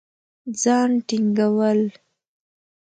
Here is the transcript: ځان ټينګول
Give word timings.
ځان 0.61 0.91
ټينګول 1.07 1.79